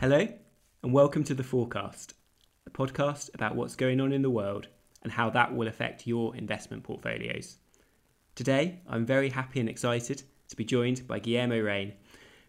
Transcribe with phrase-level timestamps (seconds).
[0.00, 0.26] Hello,
[0.82, 2.14] and welcome to The Forecast,
[2.66, 4.68] a podcast about what's going on in the world
[5.02, 7.58] and how that will affect your investment portfolios.
[8.34, 11.92] Today, I'm very happy and excited to be joined by Guillermo Rein,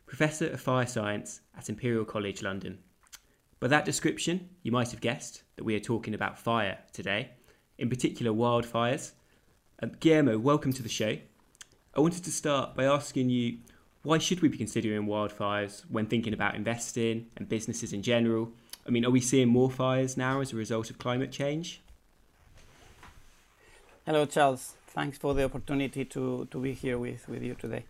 [0.06, 2.80] Professor of Fire Science at Imperial College London.
[3.60, 7.32] By that description, you might have guessed that we are talking about fire today,
[7.78, 9.12] in particular wildfires.
[9.84, 11.18] Um, Guillermo, welcome to the show.
[11.94, 13.58] I wanted to start by asking you
[14.04, 18.52] why should we be considering wildfires when thinking about investing and businesses in general?
[18.86, 21.82] I mean, are we seeing more fires now as a result of climate change?
[24.06, 24.74] Hello, Charles.
[24.88, 27.86] Thanks for the opportunity to, to be here with, with you today.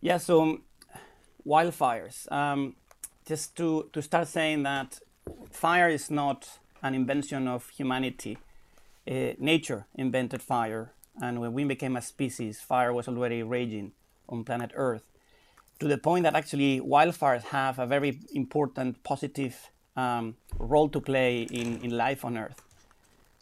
[0.00, 0.62] Yeah, so um,
[1.46, 2.30] wildfires.
[2.32, 2.76] Um,
[3.26, 4.98] just to, to start saying that
[5.50, 6.48] fire is not
[6.82, 8.38] an invention of humanity.
[9.06, 13.92] Uh, nature invented fire, and when we became a species, fire was already raging
[14.28, 15.09] on planet Earth
[15.80, 21.42] to the point that actually wildfires have a very important positive um, role to play
[21.42, 22.62] in, in life on Earth.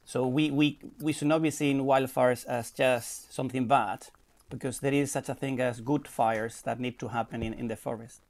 [0.04, 4.06] So we, we, we should not be seeing wildfires as just something bad,
[4.48, 7.68] because there is such a thing as good fires that need to happen in, in
[7.68, 8.22] the forest.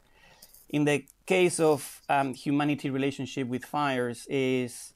[0.71, 4.95] In the case of um, humanity relationship with fires is,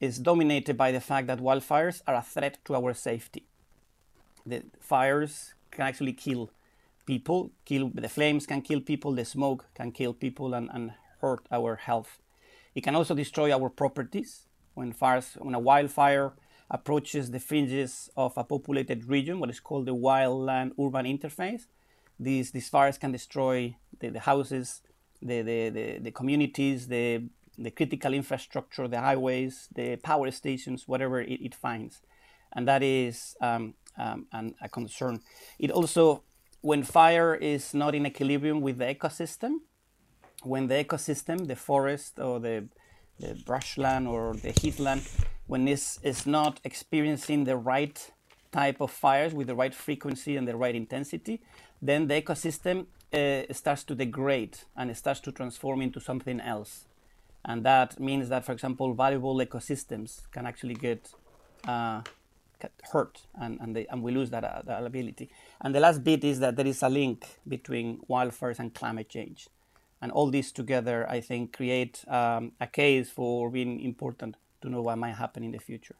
[0.00, 3.44] is dominated by the fact that wildfires are a threat to our safety.
[4.44, 6.50] The fires can actually kill
[7.12, 10.84] people, kill the flames can kill people, the smoke can kill people and, and
[11.22, 12.12] hurt our health.
[12.76, 14.30] It can also destroy our properties.
[14.78, 16.28] When fires, when a wildfire
[16.78, 17.92] approaches the fringes
[18.24, 21.64] of a populated region, what is called the wildland urban interface,
[22.26, 23.56] these these fires can destroy
[24.00, 24.66] the, the houses,
[25.28, 27.06] the, the, the, the communities, the
[27.66, 31.94] the critical infrastructure, the highways, the power stations, whatever it, it finds.
[32.54, 33.64] And that is um,
[34.04, 35.14] um, an, a concern.
[35.58, 36.22] It also
[36.60, 39.60] when fire is not in equilibrium with the ecosystem,
[40.42, 42.68] when the ecosystem, the forest or the,
[43.18, 45.02] the brushland or the heathland,
[45.46, 48.10] when this is not experiencing the right
[48.52, 51.40] type of fires with the right frequency and the right intensity,
[51.80, 56.86] then the ecosystem uh, starts to degrade and it starts to transform into something else.
[57.44, 61.10] And that means that, for example, valuable ecosystems can actually get
[61.66, 62.02] uh,
[62.92, 65.30] hurt and, and, they, and we lose that, uh, that ability.
[65.60, 69.48] And the last bit is that there is a link between wildfires and climate change.
[70.02, 74.82] And all these together, I think, create um, a case for being important to know
[74.82, 75.96] what might happen in the future.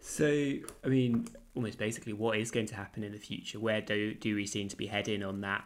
[0.00, 0.26] So,
[0.84, 3.60] I mean, almost basically, what is going to happen in the future?
[3.60, 5.64] Where do, do we seem to be heading on that?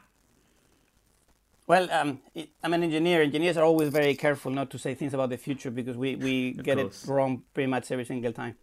[1.67, 2.21] Well, um,
[2.63, 3.23] I'm an engineer.
[3.23, 6.53] Engineers are always very careful not to say things about the future because we, we
[6.53, 7.05] get course.
[7.05, 8.57] it wrong pretty much every single time.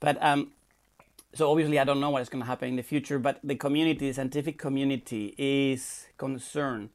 [0.00, 0.52] But um,
[1.34, 3.54] so obviously I don't know what is going to happen in the future, but the
[3.54, 6.90] community, the scientific community, is concerned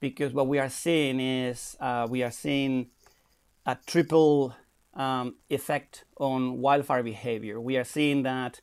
[0.00, 2.88] because what we are seeing is uh, we are seeing
[3.66, 4.54] a triple
[4.94, 7.60] um, effect on wildfire behavior.
[7.60, 8.60] We are seeing that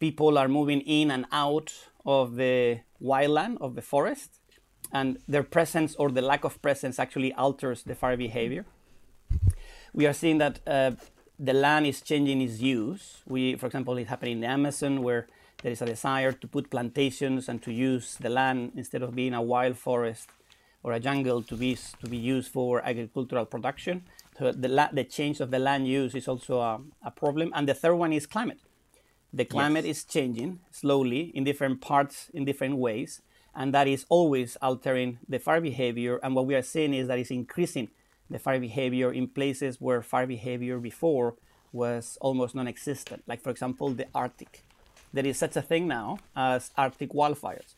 [0.00, 1.72] people are moving in and out
[2.04, 4.40] of the wildland of the forest,
[4.92, 8.64] and their presence or the lack of presence actually alters the fire behavior.
[9.92, 10.92] We are seeing that uh,
[11.38, 13.22] the land is changing its use.
[13.26, 15.28] We, for example, it happened in the Amazon where
[15.62, 19.34] there is a desire to put plantations and to use the land instead of being
[19.34, 20.28] a wild forest
[20.82, 24.02] or a jungle to be to be used for agricultural production.
[24.38, 27.52] So the la- the change of the land use is also a, a problem.
[27.54, 28.60] And the third one is climate.
[29.32, 29.98] The climate yes.
[29.98, 33.20] is changing slowly in different parts in different ways,
[33.54, 36.18] and that is always altering the fire behavior.
[36.22, 37.90] And what we are seeing is that it's increasing
[38.30, 41.34] the fire behavior in places where fire behavior before
[41.72, 43.22] was almost non-existent.
[43.26, 44.64] Like for example, the Arctic.
[45.12, 47.74] There is such a thing now as Arctic wildfires,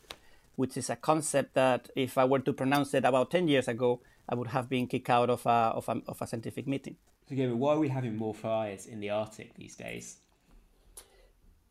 [0.55, 4.01] which is a concept that if I were to pronounce it about 10 years ago,
[4.27, 6.95] I would have been kicked out of a, of a, of a scientific meeting.
[7.29, 10.17] So, Gavin, why are we having more fires in the Arctic these days?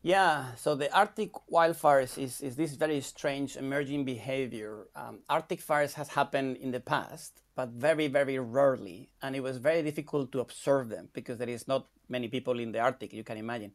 [0.03, 4.87] Yeah, so the Arctic wildfires is, is this very strange emerging behavior.
[4.95, 9.09] Um, Arctic fires has happened in the past, but very, very rarely.
[9.21, 12.71] And it was very difficult to observe them because there is not many people in
[12.71, 13.71] the Arctic, you can imagine.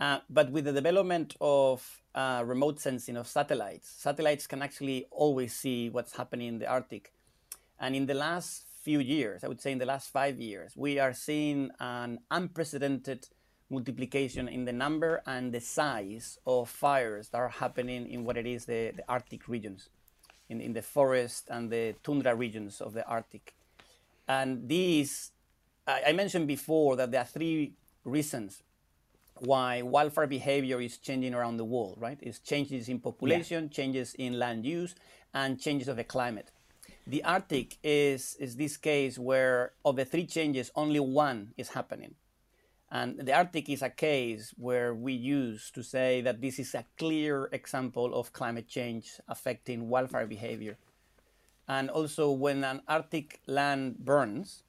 [0.00, 5.52] Uh, but with the development of uh, remote sensing of satellites, satellites can actually always
[5.54, 7.12] see what's happening in the Arctic.
[7.80, 10.98] And in the last few years, I would say in the last five years, we
[10.98, 13.28] are seeing an unprecedented
[13.70, 18.46] multiplication in the number and the size of fires that are happening in what it
[18.46, 19.90] is the, the Arctic regions,
[20.48, 23.54] in, in the forest and the tundra regions of the Arctic.
[24.26, 25.32] And these,
[25.86, 27.72] I, I mentioned before that there are three
[28.04, 28.62] reasons
[29.36, 32.18] why wildfire behavior is changing around the world, right?
[32.20, 33.70] It's changes in population, yeah.
[33.70, 34.94] changes in land use,
[35.32, 36.50] and changes of the climate.
[37.06, 42.14] The Arctic is, is this case where of the three changes, only one is happening.
[42.90, 46.86] And the Arctic is a case where we use to say that this is a
[46.96, 50.78] clear example of climate change affecting wildfire behavior.
[51.68, 54.62] And also, when an Arctic land burns,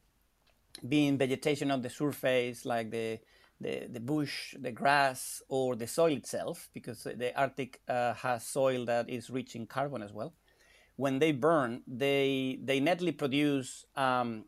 [0.87, 3.19] being vegetation on the surface, like the,
[3.61, 8.83] the, the bush, the grass, or the soil itself, because the Arctic uh, has soil
[8.85, 10.33] that is rich in carbon as well,
[10.97, 14.43] when they burn, they, they netly produce um,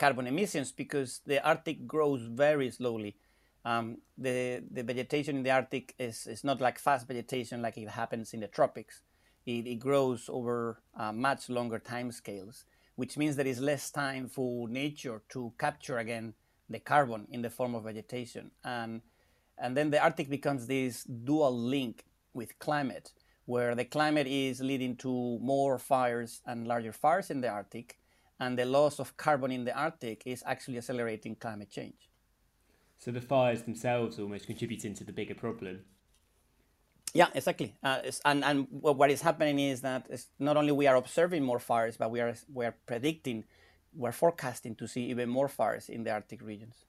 [0.00, 3.16] carbon emissions because the Arctic grows very slowly.
[3.66, 7.90] Um, the, the vegetation in the Arctic is, is not like fast vegetation like it
[7.90, 9.02] happens in the tropics.
[9.44, 12.64] It, it grows over uh, much longer time scales,
[12.96, 16.32] which means there is less time for nature to capture again
[16.70, 18.50] the carbon in the form of vegetation.
[18.64, 19.02] And,
[19.58, 23.12] and then the Arctic becomes this dual link with climate,
[23.44, 27.99] where the climate is leading to more fires and larger fires in the Arctic,
[28.40, 32.08] and the loss of carbon in the Arctic is actually accelerating climate change.
[32.98, 35.80] So the fires themselves almost contributing to the bigger problem.
[37.14, 37.74] Yeah, exactly.
[37.82, 40.08] Uh, and and what is happening is that
[40.38, 43.44] not only we are observing more fires, but we are we are predicting,
[43.94, 46.84] we're forecasting to see even more fires in the Arctic regions.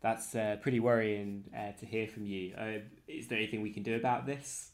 [0.00, 2.54] That's uh, pretty worrying uh, to hear from you.
[2.56, 4.72] Uh, is there anything we can do about this?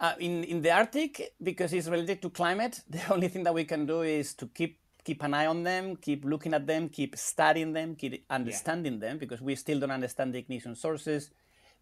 [0.00, 3.64] Uh, in in the Arctic, because it's related to climate, the only thing that we
[3.64, 7.16] can do is to keep keep an eye on them, keep looking at them, keep
[7.16, 9.08] studying them, keep understanding yeah.
[9.08, 11.30] them, because we still don't understand the ignition sources.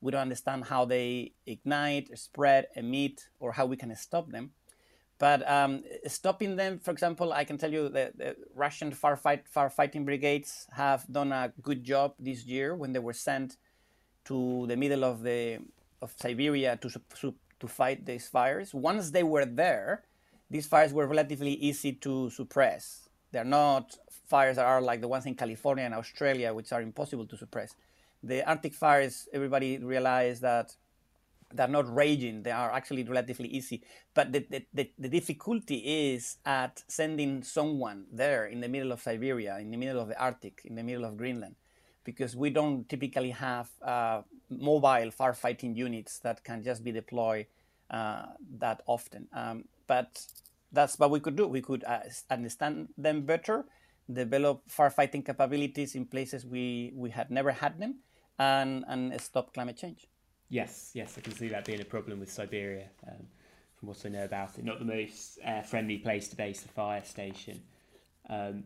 [0.00, 4.53] We don't understand how they ignite, spread, emit, or how we can stop them.
[5.19, 10.05] But um, stopping them, for example, I can tell you that the Russian firefight, firefighting
[10.05, 13.56] brigades have done a good job this year when they were sent
[14.26, 15.59] to the middle of the
[16.00, 18.73] of Siberia to to fight these fires.
[18.73, 20.05] Once they were there,
[20.49, 23.97] these fires were relatively easy to suppress they're not
[24.27, 27.75] fires that are like the ones in California and Australia, which are impossible to suppress.
[28.23, 30.75] The Arctic fires, everybody realized that
[31.53, 32.43] they're not raging.
[32.43, 33.83] They are actually relatively easy.
[34.15, 34.45] But the,
[34.75, 39.77] the, the, difficulty is at sending someone there in the middle of Siberia, in the
[39.77, 41.57] middle of the Arctic, in the middle of Greenland,
[42.05, 47.47] because we don't typically have uh, mobile firefighting units that can just be deployed
[47.91, 48.27] uh,
[48.59, 49.29] that often.
[49.33, 50.27] Um, but
[50.73, 51.47] that's what we could do.
[51.47, 52.00] We could uh,
[52.31, 53.65] understand them better,
[54.11, 58.00] develop firefighting capabilities in places we, we had never had them,
[58.38, 60.06] and, and stop climate change.
[60.49, 63.26] Yes, yes, I can see that being a problem with Siberia, um,
[63.79, 64.65] from what I know about it.
[64.65, 67.62] Not the most uh, friendly place to base a fire station.
[68.29, 68.65] Um,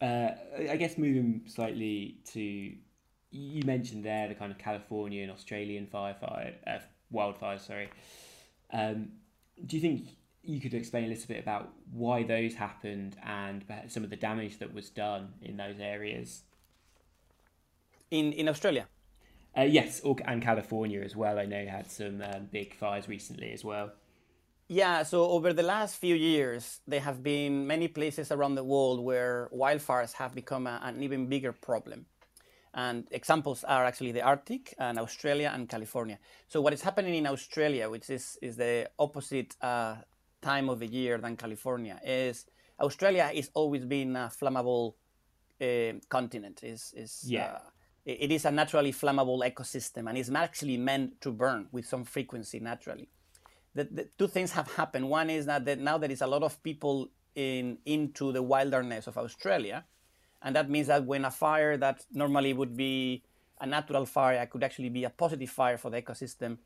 [0.00, 0.30] uh,
[0.70, 6.54] I guess moving slightly to, you mentioned there the kind of California and Australian firefight,
[6.66, 6.78] uh,
[7.12, 7.88] wildfires, sorry.
[8.72, 9.10] Um,
[9.66, 10.08] do you think
[10.44, 14.58] you could explain a little bit about why those happened and some of the damage
[14.58, 16.42] that was done in those areas.
[18.10, 18.86] In in Australia.
[19.56, 21.38] Uh, yes, and California as well.
[21.38, 23.92] I know had some um, big fires recently as well.
[24.66, 29.04] Yeah, so over the last few years, there have been many places around the world
[29.04, 32.06] where wildfires have become a, an even bigger problem.
[32.72, 36.18] And examples are actually the Arctic and Australia and California.
[36.48, 39.96] So what is happening in Australia, which is, is the opposite uh,
[40.52, 42.46] time of the year than California is
[42.80, 44.94] Australia is always been a flammable
[45.60, 46.56] uh, continent.
[46.62, 47.52] Is is yeah.
[47.54, 47.70] Uh,
[48.04, 52.60] it is a naturally flammable ecosystem and is actually meant to burn with some frequency
[52.60, 53.08] naturally.
[53.74, 55.08] The, the two things have happened.
[55.08, 59.06] One is that the, now there is a lot of people in into the wilderness
[59.06, 59.84] of Australia,
[60.42, 63.24] and that means that when a fire that normally would be
[63.60, 66.58] a natural fire could actually be a positive fire for the ecosystem,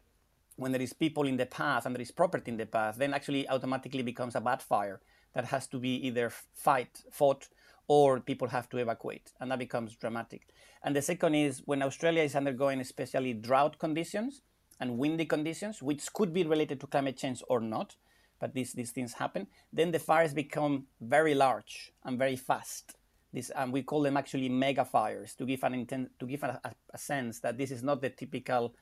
[0.59, 3.15] when there is people in the path and there is property in the path, then
[3.15, 5.01] actually automatically becomes a bad fire
[5.33, 7.49] that has to be either fight, fought,
[7.87, 10.49] or people have to evacuate, and that becomes dramatic.
[10.83, 14.43] And the second is when Australia is undergoing especially drought conditions
[14.81, 17.97] and windy conditions, which could be related to climate change or not,
[18.41, 22.97] but these, these things happen, then the fires become very large and very fast.
[23.33, 26.61] This, and we call them actually mega fires to give an intent, to give a,
[26.65, 28.75] a, a sense that this is not the typical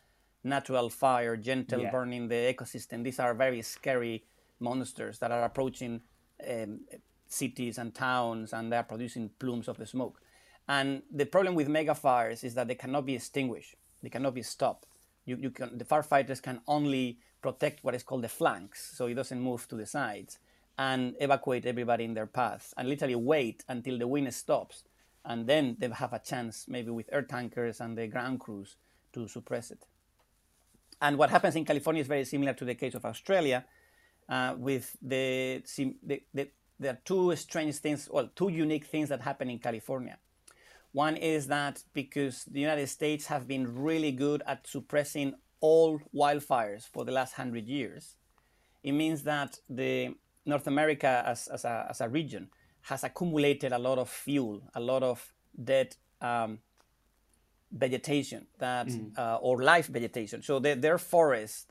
[0.47, 1.91] natural fire, gentle yeah.
[1.91, 3.05] burning the ecosystem.
[3.05, 4.25] These are very scary
[4.61, 6.01] monsters that are approaching
[6.49, 6.81] um,
[7.29, 10.21] cities and towns and they are producing plumes of the smoke.
[10.69, 14.43] And the problem with mega fires is that they cannot be extinguished, they cannot be
[14.43, 14.87] stopped.
[15.25, 19.15] You, you can, the firefighters can only protect what is called the flanks, so it
[19.15, 20.39] doesn't move to the sides,
[20.79, 24.85] and evacuate everybody in their path, and literally wait until the wind stops,
[25.25, 28.77] and then they have a chance, maybe with air tankers and the ground crews,
[29.13, 29.85] to suppress it.
[31.01, 33.65] And what happens in California is very similar to the case of Australia,
[34.29, 35.63] uh, with the,
[36.03, 36.49] the, the,
[36.79, 40.19] there are two strange things, well, two unique things that happen in California.
[40.93, 46.89] One is that because the United States have been really good at suppressing all wildfires
[46.89, 48.17] for the last hundred years,
[48.83, 50.15] it means that the
[50.47, 52.49] North America as, as, a, as a region
[52.83, 56.61] has accumulated a lot of fuel, a lot of dead um,
[57.77, 59.17] vegetation that mm.
[59.19, 60.43] uh, or live vegetation.
[60.43, 61.67] So they, their forests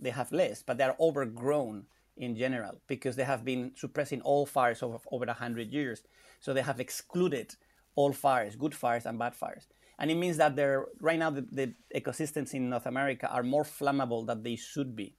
[0.00, 1.84] they have less, but they are overgrown
[2.16, 6.02] in general because they have been suppressing all fires over over a hundred years.
[6.40, 7.54] So they have excluded
[7.94, 9.66] all fires, good fires and bad fires.
[9.98, 13.64] And it means that they're right now the, the ecosystems in North America are more
[13.64, 15.14] flammable than they should be.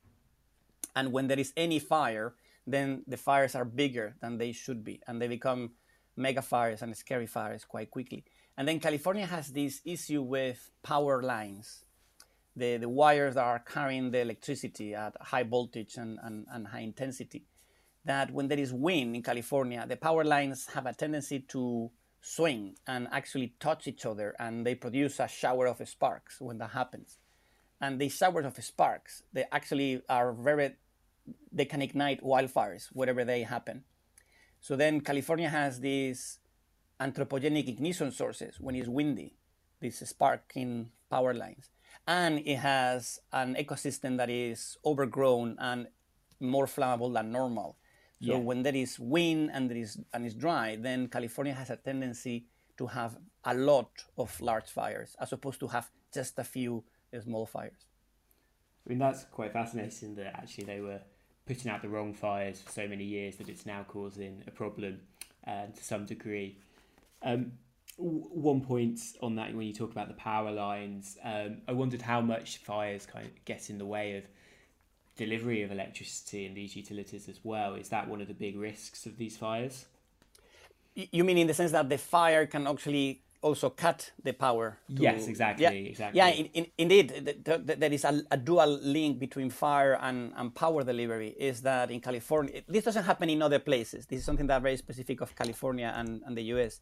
[0.96, 2.36] And when there is any fire,
[2.68, 5.72] then the fires are bigger than they should be, and they become
[6.16, 8.24] mega fires and scary fires quite quickly.
[8.58, 11.84] And then California has this issue with power lines,
[12.56, 16.80] the, the wires that are carrying the electricity at high voltage and, and, and high
[16.80, 17.44] intensity.
[18.06, 22.76] That when there is wind in California, the power lines have a tendency to swing
[22.88, 27.18] and actually touch each other, and they produce a shower of sparks when that happens.
[27.82, 30.76] And these showers of sparks, they actually are very
[31.52, 33.84] they can ignite wildfires wherever they happen.
[34.60, 36.40] So then California has these
[37.00, 39.36] anthropogenic ignition sources when it's windy,
[39.80, 41.70] these sparking power lines.
[42.08, 45.88] And it has an ecosystem that is overgrown and
[46.40, 47.78] more flammable than normal.
[48.22, 48.38] So yeah.
[48.38, 52.46] when there is wind and there is and it's dry, then California has a tendency
[52.78, 56.84] to have a lot of large fires as opposed to have just a few
[57.24, 57.86] small fires.
[58.86, 61.02] I mean that's quite fascinating that actually they were
[61.46, 65.00] putting out the wrong fires for so many years that it's now causing a problem
[65.48, 66.58] uh, to some degree.
[67.26, 67.52] Um,
[67.98, 72.22] one point on that when you talk about the power lines, um, I wondered how
[72.22, 74.26] much fires kind of get in the way of
[75.18, 77.76] delivery of electricity in these utilities as well.
[77.76, 79.86] Is that one of the big risks of these fires?
[80.94, 84.78] You mean in the sense that the fire can actually also cut the power.
[84.96, 86.18] To, yes, exactly, yeah, exactly.
[86.18, 87.08] Yeah, in, in, indeed,
[87.66, 91.36] there is a, a, dual link between fire and, and power delivery.
[91.38, 92.64] Is that in California?
[92.68, 94.06] This doesn't happen in other places.
[94.08, 96.82] This is something that very specific of California and, and the U.S.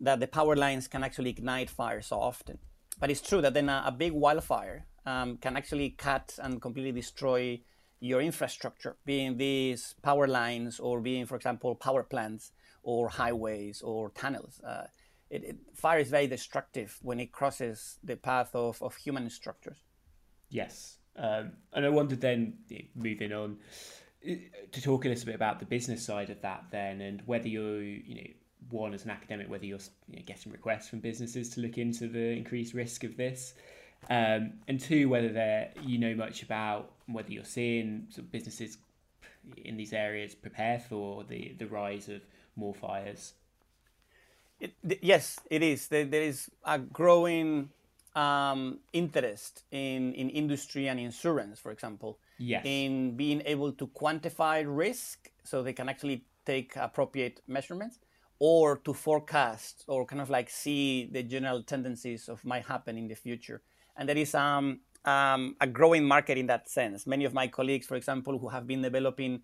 [0.00, 2.58] That the power lines can actually ignite fire so often.
[2.98, 6.92] But it's true that then a, a big wildfire um, can actually cut and completely
[6.92, 7.60] destroy
[8.00, 12.52] your infrastructure, being these power lines or being, for example, power plants
[12.82, 14.60] or highways or tunnels.
[14.62, 14.86] Uh,
[15.28, 19.76] it, it, fire is very destructive when it crosses the path of, of human structures.
[20.48, 20.98] Yes.
[21.16, 22.54] Um, and I wondered then,
[22.94, 23.58] moving on,
[24.22, 27.82] to talk a little bit about the business side of that then and whether you're,
[27.82, 28.30] you know,
[28.68, 32.08] one as an academic, whether you're you know, getting requests from businesses to look into
[32.08, 33.54] the increased risk of this.
[34.08, 38.78] Um, and two, whether they you know much about whether you're seeing sort of businesses
[39.56, 42.22] in these areas prepare for the, the rise of
[42.56, 43.34] more fires.
[44.58, 45.88] It, yes, it is.
[45.88, 47.70] There, there is a growing
[48.14, 52.62] um, interest in, in industry and insurance, for example, yes.
[52.64, 57.98] in being able to quantify risk so they can actually take appropriate measurements
[58.40, 63.06] or to forecast or kind of like see the general tendencies of might happen in
[63.06, 63.62] the future.
[63.96, 67.06] And there is um, um, a growing market in that sense.
[67.06, 69.42] Many of my colleagues, for example, who have been developing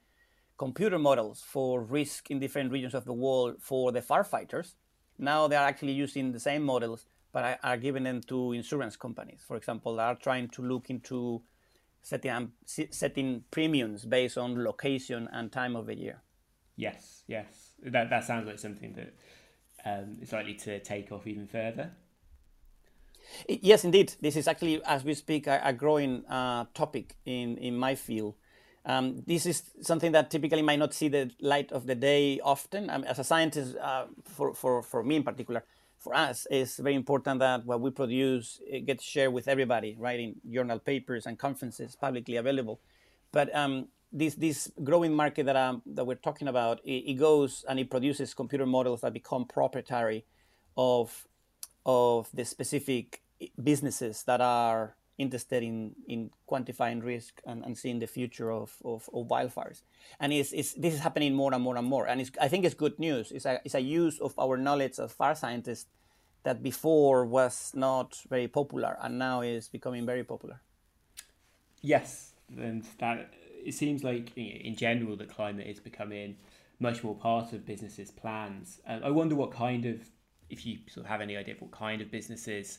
[0.57, 4.75] computer models for risk in different regions of the world for the firefighters,
[5.19, 9.43] now they are actually using the same models, but are giving them to insurance companies.
[9.47, 11.43] For example, are trying to look into
[12.03, 16.23] setting setting premiums based on location and time of the year.
[16.76, 19.14] Yes, yes, that that sounds like something that
[19.85, 21.92] um, is likely to take off even further.
[23.49, 24.14] Yes, indeed.
[24.21, 28.35] This is actually, as we speak, a, a growing uh, topic in, in my field.
[28.85, 32.88] Um, this is something that typically might not see the light of the day often.
[32.88, 35.64] Um, as a scientist, uh, for, for, for me in particular,
[35.99, 40.78] for us, it's very important that what we produce gets shared with everybody, in journal
[40.78, 42.80] papers and conferences publicly available.
[43.33, 47.65] But um, this this growing market that um, that we're talking about, it, it, goes
[47.69, 50.25] and it produces computer models that become proprietary
[50.77, 51.27] of
[51.85, 53.23] of the specific
[53.63, 59.09] businesses that are interested in, in quantifying risk and, and seeing the future of, of,
[59.15, 59.83] of wildfires.
[60.21, 62.07] And it's, it's, this is happening more and more and more.
[62.07, 63.33] And I think it's good news.
[63.33, 65.87] It's a, it's a use of our knowledge as fire scientists
[66.43, 70.61] that before was not very popular and now is becoming very popular.
[71.83, 73.33] Yes, and that
[73.67, 76.37] it seems like in general the climate is becoming
[76.79, 78.81] much more part of businesses' plans.
[78.89, 80.01] Uh, I wonder what kind of,
[80.51, 82.79] if you sort of have any idea of what kind of businesses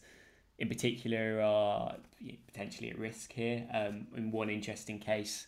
[0.60, 1.96] in particular are
[2.48, 3.68] potentially at risk here.
[3.74, 5.48] Um, in one interesting case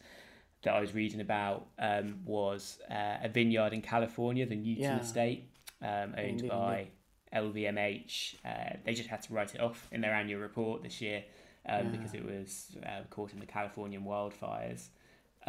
[0.63, 4.99] that I was reading about um, was uh, a vineyard in California, the Newton Yeah.
[4.99, 5.49] Estate,
[5.81, 6.87] um, owned Indeed, by
[7.33, 8.35] LVMH.
[8.43, 11.23] Uh, they just had to write it off in their annual report this year
[11.67, 14.89] um, because it was uh, caught in the Californian wildfires.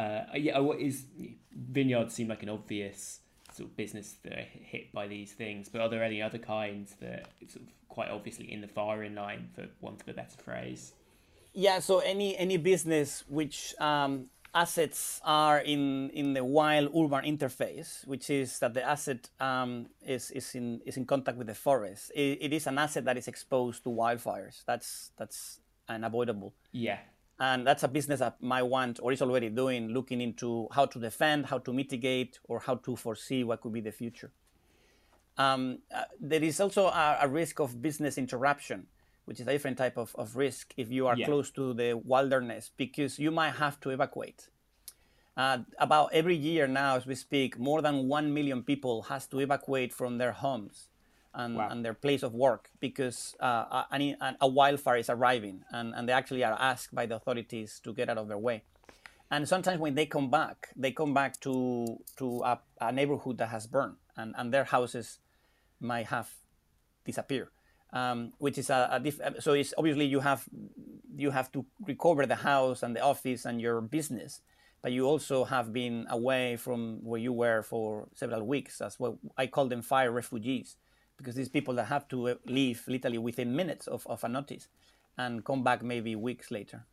[0.01, 1.05] Uh, yeah, what is
[1.51, 3.19] vineyards seem like an obvious
[3.53, 6.95] sort of business that are hit by these things, but are there any other kinds
[7.01, 10.93] that sort of quite obviously in the firing line, for want of a better phrase?
[11.53, 18.07] Yeah, so any any business which um, assets are in in the wild urban interface,
[18.07, 22.11] which is that the asset um, is is in is in contact with the forest.
[22.15, 24.63] It, it is an asset that is exposed to wildfires.
[24.65, 26.99] That's that's unavoidable, Yeah,
[27.39, 30.99] and that's a business that might want or is already doing, looking into how to
[30.99, 34.31] defend, how to mitigate, or how to foresee what could be the future.
[35.37, 38.87] Um, uh, there is also a, a risk of business interruption,
[39.25, 41.25] which is a different type of, of risk if you are Yeah.
[41.25, 44.49] close to the wilderness, because you might have to evacuate.
[45.35, 49.39] Uh, about every year now, as we speak, more than 1 million people has to
[49.39, 50.89] evacuate from their homes
[51.33, 51.69] and, Wow.
[51.69, 56.13] and their place of work because uh, a, a wildfire is arriving and, and they
[56.13, 58.63] actually are asked by the authorities to get out of their way.
[59.29, 63.47] And sometimes when they come back, they come back to, to a, a neighborhood that
[63.47, 65.19] has burned and, and their houses
[65.79, 66.29] might have
[67.05, 67.49] disappeared.
[67.93, 70.47] Um, which is a, a diff- so it's obviously you have
[71.13, 74.39] you have to recover the house and the office and your business,
[74.81, 78.77] but you also have been away from where you were for several weeks.
[78.77, 80.77] That's what I call them fire refugees,
[81.21, 84.67] because these people that have to uh, leave literally within minutes of, of a notice,
[85.17, 86.85] and come back maybe weeks later.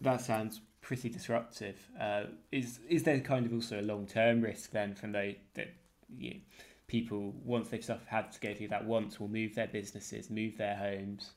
[0.00, 1.76] that sounds pretty disruptive.
[1.98, 5.68] Uh, is is there kind of also a long term risk then from those that
[6.16, 6.40] you know,
[6.86, 10.76] people once they've had to go through that once will move their businesses, move their
[10.76, 11.32] homes?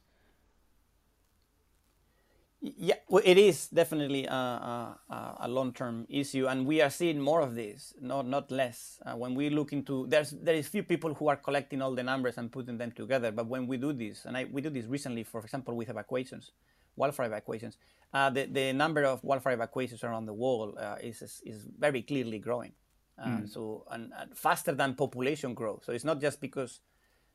[2.62, 4.98] Yeah, well, it is definitely a, a,
[5.42, 9.00] a- long-term issue, and we are seeing more of this, not not less.
[9.06, 12.02] Uh, when we look into, there's there is few people who are collecting all the
[12.02, 13.32] numbers and putting them together.
[13.32, 16.54] But when we do this, and I, we do this recently, for example, with evacuations,
[16.96, 17.78] wildfire evacuations,
[18.14, 22.02] uh, the the number of wildfire evacuations around the world uh, is, is is very
[22.02, 22.72] clearly growing.
[23.20, 25.84] Uh, So and, and faster than population growth.
[25.86, 26.80] So it's not just because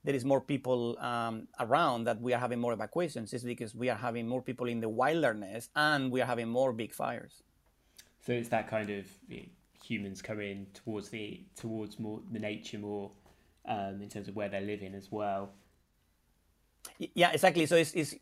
[0.05, 3.33] there is more people um, around that we are having more evacuations.
[3.33, 6.73] It's because we are having more people in the wilderness and we are having more
[6.73, 7.43] big fires.
[8.25, 9.47] So it's that kind of you know,
[9.85, 13.11] humans coming towards the towards more the nature more
[13.69, 15.51] um, in terms of where they're living as well.
[16.99, 17.67] Yeah, exactly.
[17.67, 18.15] So it's, it's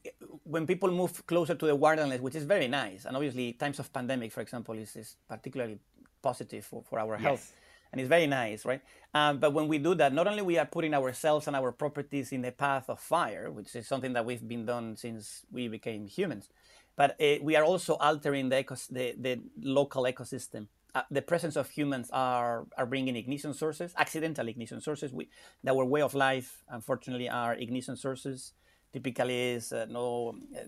[0.43, 3.93] when people move closer to the wilderness, which is very nice, and obviously times of
[3.93, 5.79] pandemic, for example, is, is particularly
[6.23, 7.53] positive for, for our health,
[7.93, 8.81] and it's very nice, right?
[9.15, 12.33] Um, but when we do that, not only we are putting ourselves and our properties
[12.33, 16.07] in the path of fire, which is something that we've been done since we became
[16.07, 16.49] humans,
[16.97, 20.67] but uh, we are also altering the, ecos- the, the local ecosystem.
[20.95, 25.13] Uh, the presence of humans are, are bringing ignition sources, accidental ignition sources.
[25.13, 25.29] We,
[25.67, 28.53] our way of life, unfortunately, are ignition sources.
[28.93, 30.61] Typically, is uh, no uh,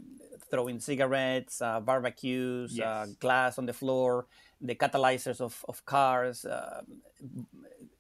[0.51, 3.15] throwing cigarettes, uh, barbecues, uh, Yes.
[3.17, 4.27] glass on the floor,
[4.61, 6.45] the catalyzers of, of cars.
[6.45, 6.83] Uh,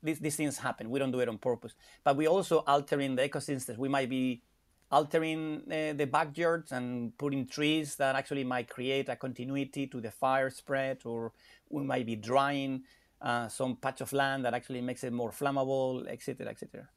[0.03, 0.91] these, these things happen.
[0.91, 1.75] We don't do it on purpose.
[2.05, 3.79] But we also altering the ecosystems.
[3.79, 4.43] We might be
[4.91, 10.11] altering uh, the backyards and putting trees that actually might create a continuity to the
[10.11, 11.33] fire spread, or
[11.69, 12.83] we might be drying
[13.23, 16.89] uh, some patch of land that actually makes it more flammable, etc., etc.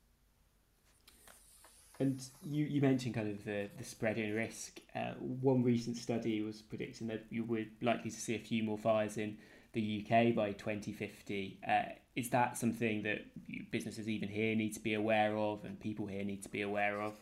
[2.04, 4.82] And you, you mentioned kind of the, the spreading risk.
[4.94, 8.78] Uh, one recent study was predicting that you were likely to see a few more
[8.78, 9.38] fires in
[9.72, 11.60] the UK by 2050.
[11.66, 11.84] Uh,
[12.18, 13.20] is that something that
[13.72, 17.02] businesses even here need to be aware of and people here need to be aware
[17.02, 17.14] of?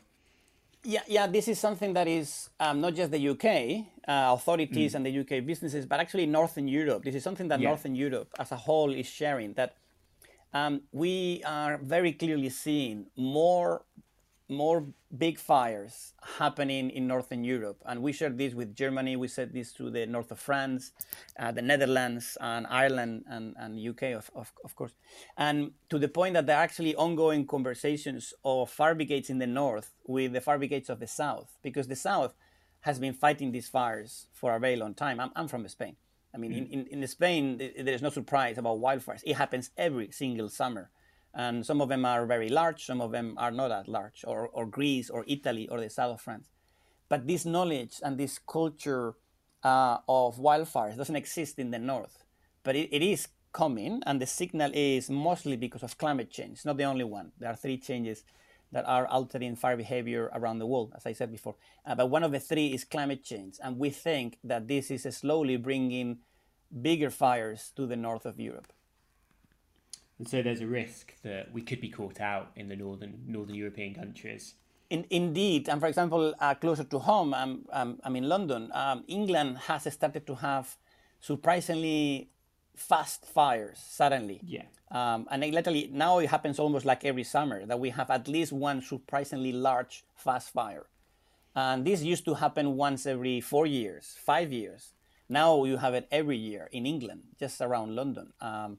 [0.84, 1.28] Yeah, yeah.
[1.28, 5.46] This is something that is um, not just the UK uh, authorities and the UK
[5.46, 7.04] businesses, but actually Northern Europe.
[7.04, 7.70] This is something that Yeah.
[7.70, 9.54] Northern Europe as a whole is sharing.
[9.54, 9.76] That
[10.56, 13.86] um, we are very clearly seeing more
[14.52, 14.86] more
[15.18, 17.82] big fires happening in Northern Europe.
[17.86, 20.92] And we shared this with Germany, we said this to the north of France,
[21.40, 24.94] uh, the Netherlands, and Ireland, and, and UK, of, of, of course.
[25.38, 29.48] And to the point that there are actually ongoing conversations of fire brigades in the
[29.48, 32.36] north with the fire brigades of the south, because the south
[32.82, 35.20] has been fighting these fires for a very long time.
[35.20, 35.96] I'm, I'm from Spain.
[36.34, 39.22] I mean, in, in, in Spain, there's no surprise about wildfires.
[39.26, 40.90] It happens every single summer
[41.34, 44.50] and some of them are very large, some of them are not that large, or,
[44.50, 46.50] or Greece, or Italy, or the south of France.
[47.10, 49.16] But this knowledge and this culture
[49.64, 52.24] uh, of wildfires doesn't exist in the north,
[52.64, 56.54] but it, it is coming, and the signal is mostly because of climate change.
[56.54, 57.32] It's not the only one.
[57.38, 58.24] There are three changes
[58.72, 61.56] that are altering fire behavior around the world, as I said before.
[61.86, 65.04] Uh, but one of the three is climate change, and we think that this is
[65.16, 66.20] slowly bringing
[66.82, 68.72] bigger fires to the north of Europe.
[70.22, 73.56] And so there's a risk that we could be caught out in the northern northern
[73.56, 74.54] European countries.
[74.92, 78.70] In, indeed, and for example, uh, closer to home, um, um, I'm in London.
[78.72, 80.78] Um, England has started to have
[81.20, 82.30] surprisingly
[82.76, 84.40] fast fires suddenly.
[84.46, 84.66] Yeah.
[84.92, 88.28] Um, and it literally now it happens almost like every summer that we have at
[88.28, 90.86] least one surprisingly large fast fire.
[91.56, 94.94] And this used to happen once every four years, five years.
[95.28, 98.34] Now you have it every year in England, just around London.
[98.40, 98.78] Um,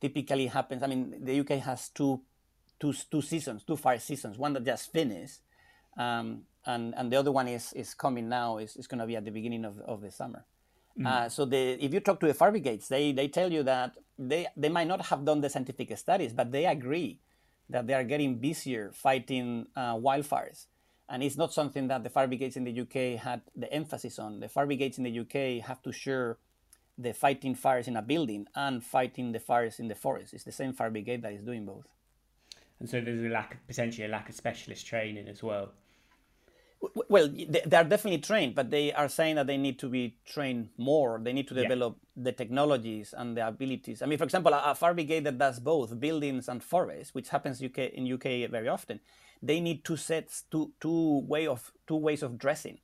[0.00, 0.82] typically happens.
[0.82, 2.20] I mean, the UK has two,
[2.78, 4.38] two, two seasons, two fire seasons.
[4.38, 5.40] One that just finished,
[5.96, 8.58] um, and and the other one is is coming now.
[8.58, 10.44] is is going to be at the beginning of of the summer.
[10.98, 11.06] Mm.
[11.06, 13.96] Uh, so the if you talk to the fire brigades, they they tell you that
[14.18, 17.20] they they might not have done the scientific studies, but they agree
[17.68, 20.66] that they are getting busier fighting uh, wildfires.
[21.08, 24.40] And it's not something that the fire brigades in the UK had the emphasis on.
[24.40, 26.38] The fire brigades in the UK have to share
[26.98, 30.32] the fighting fires in a building and fighting the fires in the forest.
[30.32, 31.86] It's the same fire brigade that is doing both.
[32.80, 35.72] And so there's a lack, potentially a lack of specialist training as well.
[37.08, 40.68] Well, they are definitely trained, but they are saying that they need to be trained
[40.76, 41.18] more.
[41.22, 42.24] They need to develop yeah.
[42.24, 44.02] the technologies and the abilities.
[44.02, 47.62] I mean, for example, a fire brigade that does both buildings and forests, which happens
[47.62, 49.00] UK in UK very often,
[49.42, 52.78] they need two sets, two two way of two ways of dressing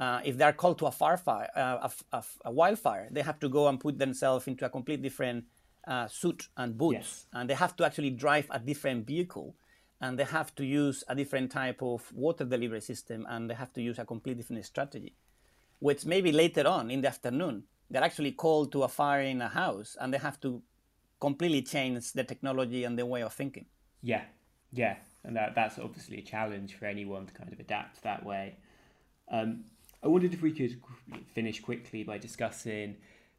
[0.00, 3.38] uh, if they're called to a fire fire, uh, a, a, a, wildfire, they have
[3.38, 5.44] to go and put themselves into a completely different
[5.86, 7.26] uh, suit and boots, yes.
[7.34, 9.54] and they have to actually drive a different vehicle,
[10.00, 13.74] and they have to use a different type of water delivery system, and they have
[13.74, 15.14] to use a completely different strategy.
[15.80, 19.48] Which maybe later on in the afternoon, they're actually called to a fire in a
[19.48, 20.62] house, and they have to
[21.20, 23.66] completely change the technology and the way of thinking.
[24.02, 24.22] Yeah,
[24.72, 28.56] yeah, and that that's obviously a challenge for anyone to kind of adapt that way.
[29.30, 29.64] Um,
[30.02, 30.80] I wondered if we could
[31.34, 32.96] finish quickly by discussing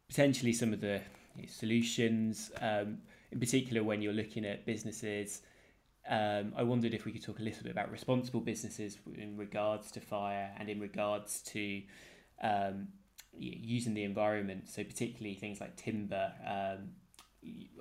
[0.08, 1.02] potentially some of the
[1.48, 3.00] solutions, um,
[3.32, 5.42] in particular when you're looking at businesses.
[6.08, 9.92] Um, I wondered if we could talk a little bit about responsible businesses in regards
[9.92, 11.82] to fire and in regards to
[12.44, 12.88] um,
[13.34, 14.68] using the environment.
[14.68, 16.32] So, particularly things like timber.
[16.46, 16.90] Um,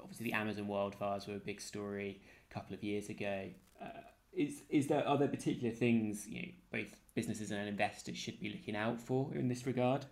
[0.01, 3.49] obviously, the Amazon wildfires were a big story a couple of years ago.
[3.81, 3.87] Uh,
[4.33, 8.51] is is there are there particular things you know, both businesses and investors should be
[8.51, 10.05] looking out for in this regard?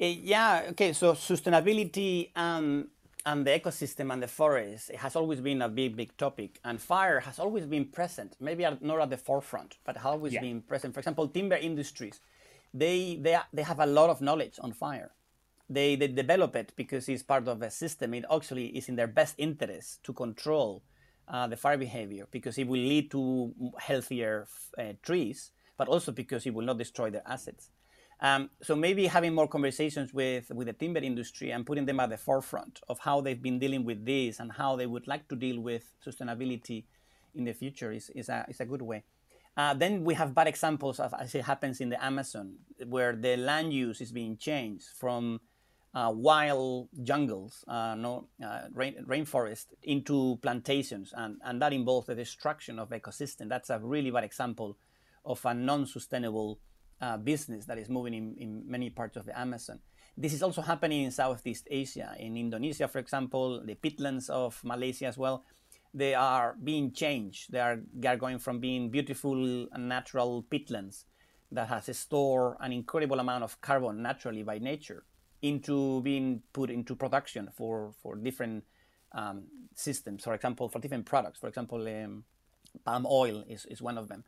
[0.00, 0.66] Uh, yeah.
[0.70, 0.92] Okay.
[0.92, 2.88] So sustainability and
[3.26, 7.20] and the ecosystem and the forest has always been a big big topic, and fire
[7.20, 8.36] has always been present.
[8.40, 10.40] Maybe not at the forefront, but has always yeah.
[10.40, 10.94] been present.
[10.94, 12.20] For example, timber industries,
[12.72, 15.12] they they they have a lot of knowledge on fire.
[15.72, 18.12] They, they develop it because it's part of a system.
[18.14, 20.82] It actually is in their best interest to control
[21.30, 24.46] uh, the fire behavior because it will lead to healthier
[24.78, 27.70] uh, trees, but also because it will not destroy their assets.
[28.22, 32.10] Um, so maybe having more conversations with, with the timber industry and putting them at
[32.10, 35.36] the forefront of how they've been dealing with this and how they would like to
[35.36, 36.84] deal with sustainability
[37.34, 39.04] in the future is, is, a, is a good way.
[39.56, 42.54] Uh, then we have bad examples of as it happens in the Amazon,
[42.86, 45.40] where the land use is being changed from
[45.94, 52.14] uh, wild jungles, uh, no, uh, rain, rainforest into plantations, and, and that involves the
[52.14, 53.48] destruction of ecosystem.
[53.48, 54.78] That's a really bad example
[55.24, 56.60] of a non-sustainable
[57.00, 59.80] uh, business that is moving in, in many parts of the Amazon.
[60.16, 65.06] This is also happening in Southeast Asia, in Indonesia, for example, the peatlands of Malaysia
[65.06, 65.44] as well.
[65.92, 67.50] They are being changed.
[67.50, 71.04] They are, they are going from being beautiful and natural peatlands
[71.50, 75.04] that has stored an incredible amount of carbon naturally by nature
[75.42, 78.64] into being put into production for for different
[79.12, 80.24] um, systems.
[80.24, 81.38] For example, for different products.
[81.40, 82.24] For example, um,
[82.84, 84.24] palm oil is, is one of them,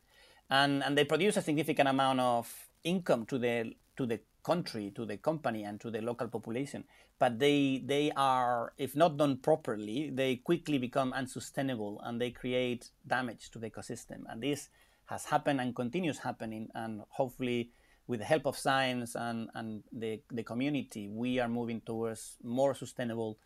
[0.49, 5.05] and and they produce a significant amount of income to the to the country, to
[5.05, 6.83] the company, and to the local population.
[7.19, 12.89] But they they are, if not done properly, they quickly become unsustainable and they create
[13.07, 14.23] damage to the ecosystem.
[14.27, 14.69] And this
[15.05, 17.71] has happened and continues happening, and hopefully
[18.07, 22.73] with the help of science and, and the, the community, we are moving towards more
[22.73, 23.37] sustainable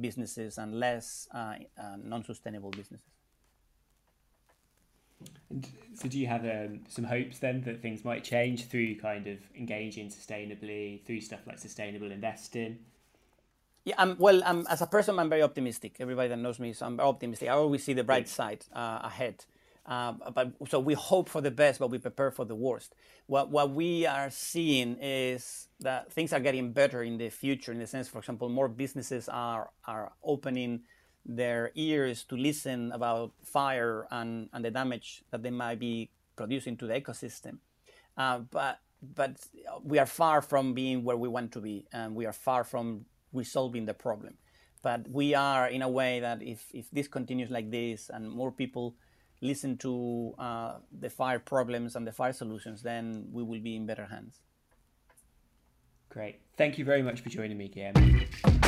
[0.00, 3.06] businesses and less uh, uh, non-sustainable businesses.
[5.50, 9.26] And so, do you have um, some hopes then that things might change through kind
[9.26, 12.78] of engaging sustainably through stuff like sustainable investing?
[13.84, 15.96] Yeah, um, well, um, as a person, I'm very optimistic.
[16.00, 17.48] Everybody that knows me, so I'm optimistic.
[17.48, 19.44] I always see the bright side uh, ahead.
[19.86, 22.94] Uh, but so we hope for the best, but we prepare for the worst.
[23.26, 27.72] What what we are seeing is that things are getting better in the future.
[27.72, 30.84] In the sense, for example, more businesses are are opening
[31.26, 36.76] their ears to listen about fire and, and the damage that they might be producing
[36.76, 37.58] to the ecosystem.
[38.16, 38.80] Uh, but
[39.14, 39.36] but
[39.82, 43.04] we are far from being where we want to be, and we are far from
[43.34, 44.34] resolving the problem.
[44.82, 48.52] But we are in a way that if, if this continues like this and more
[48.52, 48.94] people
[49.44, 53.86] listen to uh, the fire problems and the fire solutions, then we will be in
[53.86, 54.40] better hands.
[56.08, 56.40] Great.
[56.56, 58.63] Thank you very much for joining me, Guillermo.